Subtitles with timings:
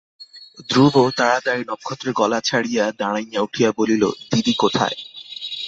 [0.69, 4.97] ধ্রুব তাড়াতাড়ি নক্ষত্রের গলা ছাড়িয়া দাঁড়াইয়া উঠিয়া বলিল, দিদি কোথায়?